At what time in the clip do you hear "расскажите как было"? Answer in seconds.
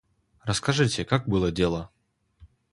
0.43-1.51